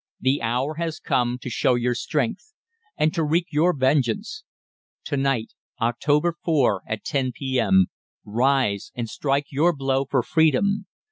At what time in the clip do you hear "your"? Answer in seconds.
1.75-1.93, 3.51-3.71, 9.51-9.75